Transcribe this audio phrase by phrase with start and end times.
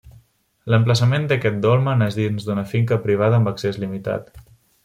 [0.73, 4.37] L'emplaçament d'aquest dolmen és dins d'una finca privada amb accés limitat.